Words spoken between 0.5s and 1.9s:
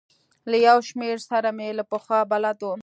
یو شمېرو سره مې له